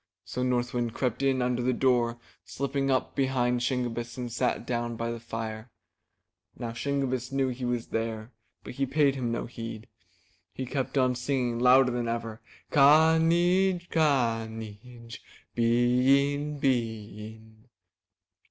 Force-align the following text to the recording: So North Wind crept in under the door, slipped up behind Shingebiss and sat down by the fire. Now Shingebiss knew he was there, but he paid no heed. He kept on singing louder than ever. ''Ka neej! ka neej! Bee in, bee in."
So 0.25 0.41
North 0.41 0.73
Wind 0.73 0.95
crept 0.95 1.21
in 1.21 1.43
under 1.43 1.61
the 1.61 1.73
door, 1.73 2.17
slipped 2.43 2.75
up 2.89 3.15
behind 3.15 3.61
Shingebiss 3.61 4.17
and 4.17 4.31
sat 4.31 4.65
down 4.65 4.95
by 4.95 5.11
the 5.11 5.19
fire. 5.19 5.69
Now 6.57 6.71
Shingebiss 6.73 7.31
knew 7.31 7.49
he 7.49 7.65
was 7.65 7.89
there, 7.89 8.31
but 8.63 8.73
he 8.73 8.87
paid 8.87 9.21
no 9.21 9.45
heed. 9.45 9.85
He 10.55 10.65
kept 10.65 10.97
on 10.97 11.13
singing 11.13 11.59
louder 11.59 11.91
than 11.91 12.07
ever. 12.07 12.41
''Ka 12.71 13.19
neej! 13.19 13.91
ka 13.91 14.47
neej! 14.49 15.19
Bee 15.53 16.33
in, 16.33 16.57
bee 16.57 17.27
in." 17.35 17.69